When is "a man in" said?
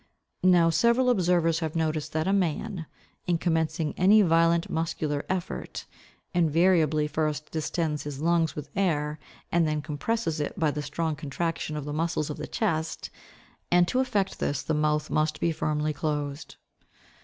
2.27-3.37